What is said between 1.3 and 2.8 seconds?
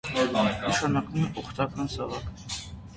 ուխտական զավակ։